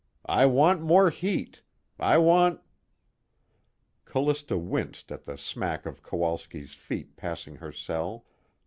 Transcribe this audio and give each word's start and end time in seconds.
I 0.25 0.47
want 0.47 0.81
more 0.81 1.11
heat, 1.11 1.61
I 1.99 2.17
want" 2.17 2.61
Callista 4.05 4.57
winced 4.57 5.11
at 5.11 5.25
the 5.25 5.37
smack 5.37 5.85
of 5.85 6.01
Kowalski's 6.01 6.73
feet 6.73 7.15
passing 7.15 7.57
her 7.57 7.71
cell. 7.71 8.25